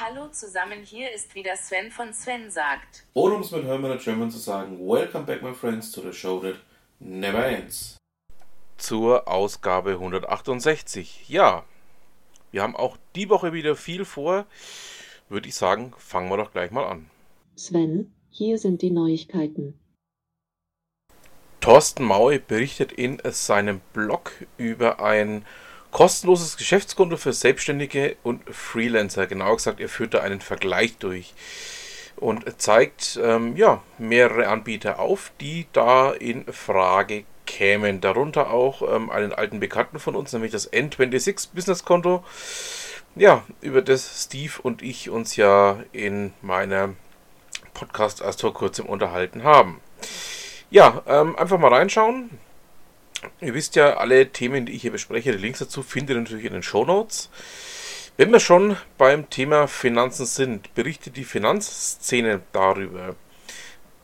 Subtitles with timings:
[0.00, 3.04] Hallo zusammen, hier ist wieder Sven von Sven sagt.
[3.14, 6.38] Oder um es mit Hermann German zu sagen, Welcome back my friends to the show
[6.38, 6.54] that
[7.00, 7.96] never ends.
[8.76, 11.28] Zur Ausgabe 168.
[11.28, 11.64] Ja,
[12.52, 14.46] wir haben auch die Woche wieder viel vor.
[15.28, 17.10] Würde ich sagen, fangen wir doch gleich mal an.
[17.56, 19.76] Sven, hier sind die Neuigkeiten.
[21.60, 25.44] Thorsten Maue berichtet in seinem Blog über ein
[25.90, 29.26] kostenloses Geschäftskonto für Selbstständige und Freelancer.
[29.26, 31.34] Genauer gesagt, er führt da einen Vergleich durch
[32.16, 38.00] und zeigt ähm, ja, mehrere Anbieter auf, die da in Frage kämen.
[38.00, 42.24] Darunter auch ähm, einen alten Bekannten von uns, nämlich das N26 Business Konto.
[43.14, 46.90] Ja, über das Steve und ich uns ja in meiner
[47.74, 49.80] Podcast erst vor kurzem unterhalten haben.
[50.70, 52.30] Ja, ähm, einfach mal reinschauen.
[53.40, 56.44] Ihr wisst ja, alle Themen, die ich hier bespreche, die Links dazu findet ihr natürlich
[56.44, 57.30] in den Show Notes.
[58.16, 63.14] Wenn wir schon beim Thema Finanzen sind, berichtet die Finanzszene darüber,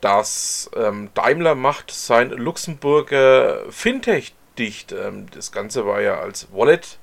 [0.00, 4.92] dass ähm, Daimler macht sein Luxemburger Fintech dicht.
[4.92, 6.98] Ähm, das Ganze war ja als Wallet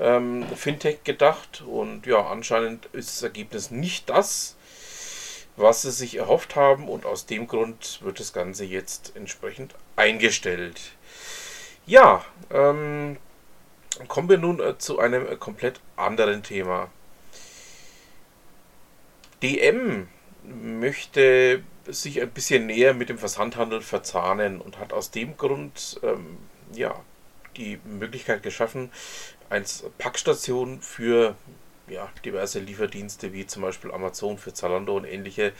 [0.00, 4.56] ähm, Fintech gedacht und ja, anscheinend ist das Ergebnis nicht das,
[5.56, 10.80] was sie sich erhofft haben und aus dem Grund wird das Ganze jetzt entsprechend eingestellt.
[11.86, 13.18] Ja, ähm,
[14.08, 16.90] kommen wir nun äh, zu einem äh, komplett anderen Thema.
[19.42, 20.08] DM
[20.44, 26.38] möchte sich ein bisschen näher mit dem Versandhandel verzahnen und hat aus dem Grund ähm,
[26.72, 26.98] ja,
[27.56, 28.90] die Möglichkeit geschaffen,
[29.50, 31.36] als Packstation für
[31.86, 35.52] ja, diverse Lieferdienste wie zum Beispiel Amazon für Zalando und ähnliche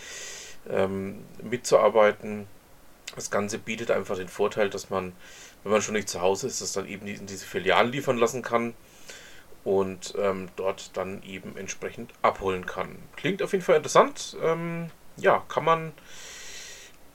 [0.70, 2.46] ähm, mitzuarbeiten.
[3.14, 5.12] Das Ganze bietet einfach den Vorteil, dass man,
[5.62, 8.42] wenn man schon nicht zu Hause ist, das dann eben in diese Filialen liefern lassen
[8.42, 8.74] kann
[9.62, 12.98] und ähm, dort dann eben entsprechend abholen kann.
[13.16, 14.36] Klingt auf jeden Fall interessant.
[14.42, 15.92] Ähm, ja, kann man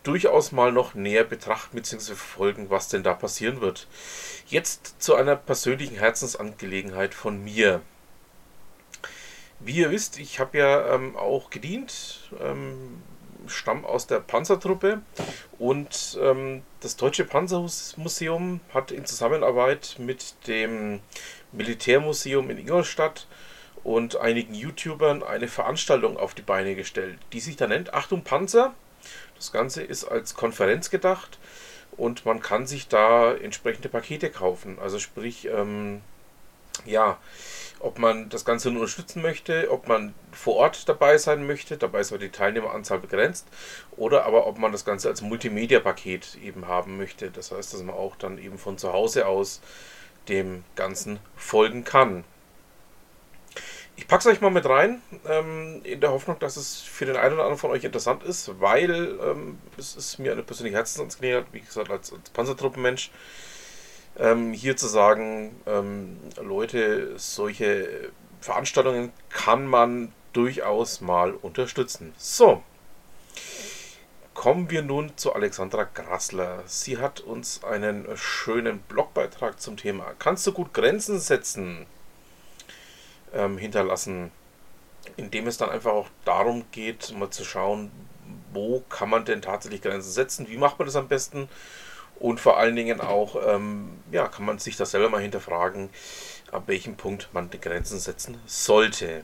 [0.04, 2.16] durchaus mal noch näher betrachten bzw.
[2.16, 3.88] verfolgen, was denn da passieren wird.
[4.48, 7.82] Jetzt zu einer persönlichen Herzensangelegenheit von mir.
[9.60, 12.32] Wie ihr wisst, ich habe ja ähm, auch gedient,
[13.50, 15.02] ähm, stamm aus der Panzertruppe
[15.58, 21.02] und ähm, das Deutsche Panzermuseum hat in Zusammenarbeit mit dem
[21.52, 23.28] Militärmuseum in Ingolstadt
[23.84, 28.74] und einigen YouTubern eine Veranstaltung auf die Beine gestellt, die sich da nennt Achtung Panzer.
[29.36, 31.40] Das Ganze ist als Konferenz gedacht
[31.98, 34.78] und man kann sich da entsprechende Pakete kaufen.
[34.80, 36.02] Also sprich, ähm,
[36.86, 37.18] ja,
[37.80, 42.02] ob man das Ganze nur unterstützen möchte, ob man vor Ort dabei sein möchte, dabei
[42.02, 43.48] ist aber die Teilnehmeranzahl begrenzt,
[43.96, 47.32] oder aber ob man das Ganze als Multimedia-Paket eben haben möchte.
[47.32, 49.62] Das heißt, dass man auch dann eben von zu Hause aus
[50.28, 52.24] dem Ganzen folgen kann.
[53.96, 57.18] Ich packe es euch mal mit rein, ähm, in der Hoffnung, dass es für den
[57.18, 61.48] einen oder anderen von euch interessant ist, weil ähm, es ist mir eine persönliche Herzensangelegenheit,
[61.52, 63.12] wie gesagt, als, als Panzertruppenmensch,
[64.20, 72.14] ähm, hier zu sagen, ähm, Leute, solche Veranstaltungen kann man durchaus mal unterstützen.
[72.18, 72.62] So,
[74.34, 76.64] kommen wir nun zu Alexandra Grassler.
[76.66, 81.88] Sie hat uns einen schönen Blogbeitrag zum Thema Kannst du gut Grenzen setzen?
[83.34, 84.32] ähm, hinterlassen,
[85.18, 87.92] indem es dann einfach auch darum geht, mal zu schauen,
[88.54, 91.50] wo kann man denn tatsächlich Grenzen setzen, wie macht man das am besten
[92.20, 95.90] und vor allen Dingen auch, ähm, ja, kann man sich das selber mal hinterfragen,
[96.52, 99.24] ab welchem Punkt man die Grenzen setzen sollte.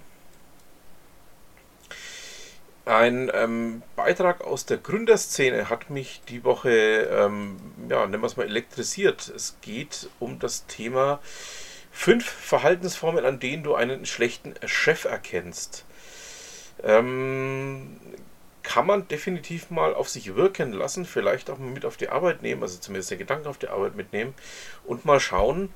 [2.85, 7.57] Ein ähm, Beitrag aus der Gründerszene hat mich die Woche, ähm,
[7.89, 9.27] ja, nennen wir es mal, elektrisiert.
[9.27, 11.19] Es geht um das Thema
[11.91, 15.85] Fünf Verhaltensformen, an denen du einen schlechten Chef erkennst.
[16.83, 17.99] Ähm,
[18.65, 22.41] kann man definitiv mal auf sich wirken lassen, vielleicht auch mal mit auf die Arbeit
[22.41, 24.33] nehmen, also zumindest den Gedanken auf die Arbeit mitnehmen
[24.85, 25.73] und mal schauen,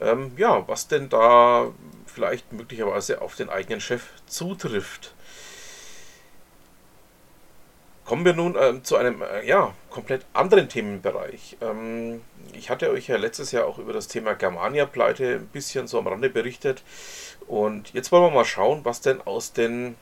[0.00, 1.70] ähm, ja, was denn da
[2.06, 5.14] vielleicht möglicherweise auf den eigenen Chef zutrifft.
[8.06, 11.58] Kommen wir nun ähm, zu einem äh, ja, komplett anderen Themenbereich.
[11.60, 12.22] Ähm,
[12.54, 16.08] ich hatte euch ja letztes Jahr auch über das Thema Germania-Pleite ein bisschen so am
[16.08, 16.82] Rande berichtet.
[17.46, 19.94] Und jetzt wollen wir mal schauen, was denn aus den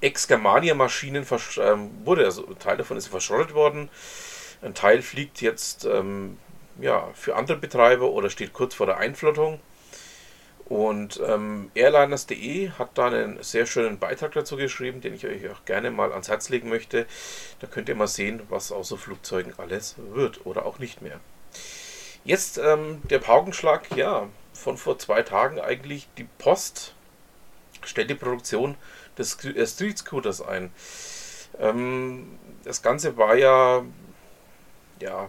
[0.00, 1.26] Ex-Germania-Maschinen
[1.58, 2.24] ähm, wurde.
[2.24, 3.88] Also ein Teil davon ist verschrottet worden.
[4.62, 6.38] Ein Teil fliegt jetzt ähm,
[6.80, 9.60] ja, für andere Betreiber oder steht kurz vor der Einflottung.
[10.70, 15.64] Und ähm, Airliners.de hat da einen sehr schönen Beitrag dazu geschrieben, den ich euch auch
[15.64, 17.06] gerne mal ans Herz legen möchte.
[17.58, 21.18] Da könnt ihr mal sehen, was aus so Flugzeugen alles wird oder auch nicht mehr.
[22.22, 26.08] Jetzt ähm, der Paukenschlag, ja, von vor zwei Tagen eigentlich.
[26.18, 26.94] Die Post
[27.84, 28.76] stellt die Produktion
[29.18, 30.70] des äh, Street Scooters ein.
[31.58, 33.82] Ähm, das Ganze war ja,
[35.00, 35.28] ja,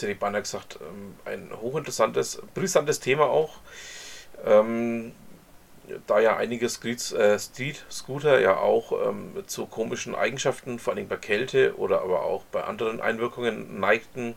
[0.00, 3.58] ich beinahe gesagt, ähm, ein hochinteressantes, brisantes Thema auch.
[4.44, 5.12] Ähm,
[6.06, 11.08] da ja einige Street, äh, Street Scooter ja auch ähm, zu komischen Eigenschaften, vor allem
[11.08, 14.34] bei Kälte oder aber auch bei anderen Einwirkungen neigten.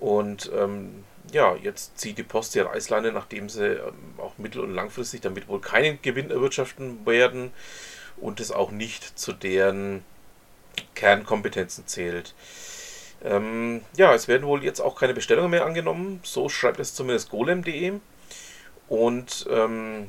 [0.00, 4.74] Und ähm, ja, jetzt zieht die Post die Reißleine, nachdem sie ähm, auch mittel- und
[4.74, 7.52] langfristig damit wohl keinen Gewinn erwirtschaften werden
[8.16, 10.04] und es auch nicht zu deren
[10.94, 12.34] Kernkompetenzen zählt.
[13.22, 17.30] Ähm, ja, es werden wohl jetzt auch keine Bestellungen mehr angenommen, so schreibt es zumindest
[17.30, 17.94] golem.de.
[18.88, 20.08] Und ähm,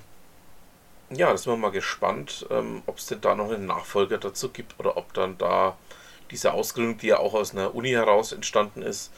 [1.10, 4.50] ja, da sind wir mal gespannt, ähm, ob es denn da noch einen Nachfolger dazu
[4.50, 5.78] gibt oder ob dann da
[6.32, 9.12] diese Ausgründung, die ja auch aus einer Uni heraus entstanden ist,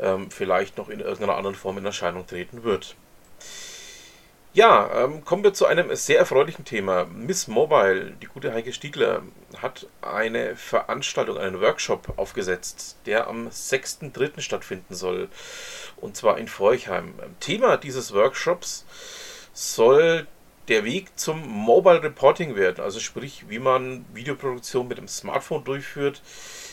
[0.00, 2.96] ähm, vielleicht noch in irgendeiner anderen Form in Erscheinung treten wird.
[4.54, 7.06] Ja, ähm, kommen wir zu einem sehr erfreulichen Thema.
[7.06, 9.22] Miss Mobile, die gute Heike Stiegler,
[9.60, 14.40] hat eine Veranstaltung, einen Workshop aufgesetzt, der am 6.3.
[14.40, 15.28] stattfinden soll.
[15.96, 17.14] Und zwar in Forchheim.
[17.40, 18.86] Thema dieses Workshops
[19.52, 20.28] soll
[20.68, 22.82] der Weg zum Mobile Reporting werden.
[22.82, 26.22] Also sprich, wie man Videoproduktion mit dem Smartphone durchführt,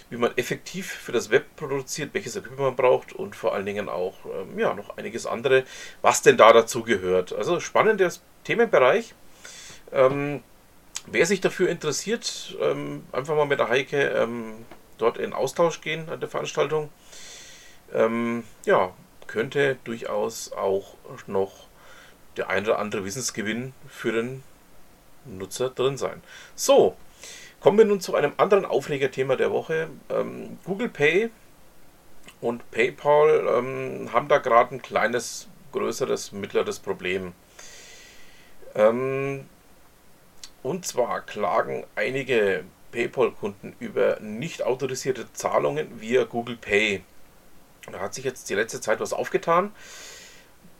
[0.09, 3.89] wie man effektiv für das Web produziert, welches Equipment man braucht und vor allen Dingen
[3.89, 5.63] auch ähm, ja, noch einiges andere,
[6.01, 7.33] was denn da dazu gehört.
[7.33, 8.11] Also spannender
[8.43, 9.13] Themenbereich.
[9.91, 10.41] Ähm,
[11.07, 14.65] wer sich dafür interessiert, ähm, einfach mal mit der Heike ähm,
[14.97, 16.89] dort in Austausch gehen an der Veranstaltung.
[17.94, 18.94] Ähm, ja,
[19.27, 20.95] könnte durchaus auch
[21.27, 21.67] noch
[22.38, 24.44] der ein oder andere Wissensgewinn für den
[25.25, 26.22] Nutzer drin sein.
[26.56, 26.95] So,
[27.62, 29.88] Kommen wir nun zu einem anderen Aufregerthema der Woche.
[30.10, 31.30] Ähm, Google Pay
[32.42, 37.33] und PayPal ähm, haben da gerade ein kleines, größeres, mittleres Problem.
[38.74, 39.45] Ähm,
[40.63, 47.04] und zwar klagen einige PayPal-Kunden über nicht autorisierte Zahlungen via Google Pay.
[47.92, 49.72] Da hat sich jetzt die letzte Zeit was aufgetan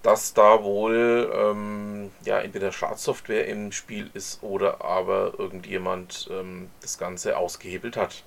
[0.04, 6.98] dass da wohl ähm, ja entweder Schadsoftware im Spiel ist oder aber irgendjemand ähm, das
[6.98, 8.24] Ganze ausgehebelt hat.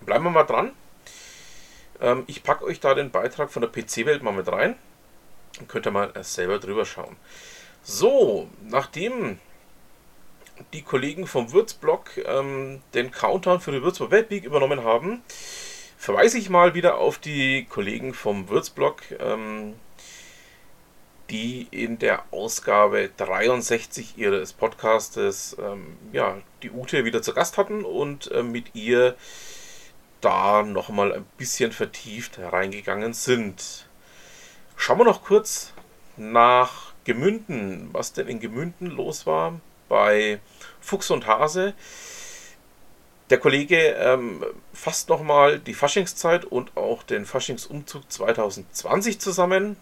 [0.00, 0.72] Bleiben wir mal dran.
[2.00, 4.76] Ähm, ich packe euch da den Beitrag von der PC-Welt mal mit rein.
[5.56, 7.16] Dann könnt ihr mal selber drüber schauen.
[7.82, 9.38] So, nachdem
[10.72, 15.22] die Kollegen vom Würzblog ähm, den Countdown für die Würzburg Webweek übernommen haben,
[15.96, 19.02] verweise ich mal wieder auf die Kollegen vom Würzblog.
[19.20, 19.74] Ähm,
[21.30, 27.84] die in der Ausgabe 63 ihres Podcastes ähm, ja, die Ute wieder zu Gast hatten
[27.84, 29.14] und äh, mit ihr
[30.20, 33.86] da nochmal ein bisschen vertieft reingegangen sind.
[34.76, 35.72] Schauen wir noch kurz
[36.16, 40.40] nach Gemünden, was denn in Gemünden los war bei
[40.80, 41.74] Fuchs und Hase.
[43.30, 49.76] Der Kollege ähm, fasst nochmal die Faschingszeit und auch den Faschingsumzug 2020 zusammen.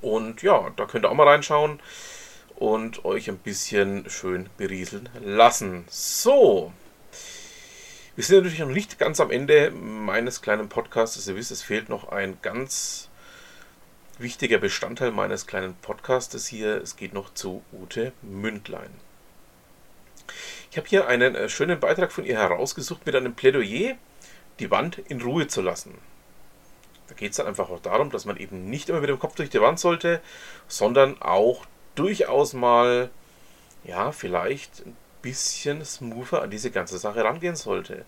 [0.00, 1.80] Und ja, da könnt ihr auch mal reinschauen
[2.56, 5.84] und euch ein bisschen schön berieseln lassen.
[5.88, 6.72] So.
[8.16, 11.26] Wir sind natürlich noch nicht ganz am Ende meines kleinen Podcasts.
[11.28, 13.08] Ihr wisst, es fehlt noch ein ganz
[14.18, 16.82] wichtiger Bestandteil meines kleinen Podcastes hier.
[16.82, 18.90] Es geht noch zu Ute Mündlein.
[20.70, 23.94] Ich habe hier einen äh, schönen Beitrag von ihr herausgesucht mit einem Plädoyer,
[24.58, 25.96] die Wand in Ruhe zu lassen.
[27.08, 29.34] Da geht es dann einfach auch darum, dass man eben nicht immer mit dem Kopf
[29.34, 30.20] durch die Wand sollte,
[30.68, 33.10] sondern auch durchaus mal,
[33.84, 38.04] ja, vielleicht ein bisschen smoother an diese ganze Sache rangehen sollte.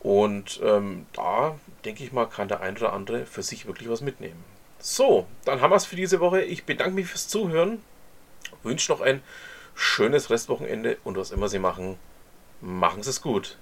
[0.00, 4.00] Und ähm, da, denke ich mal, kann der ein oder andere für sich wirklich was
[4.00, 4.42] mitnehmen.
[4.78, 6.42] So, dann haben wir es für diese Woche.
[6.42, 7.82] Ich bedanke mich fürs Zuhören,
[8.62, 9.22] wünsche noch ein
[9.74, 11.98] schönes Restwochenende und was immer Sie machen,
[12.60, 13.58] machen Sie es gut.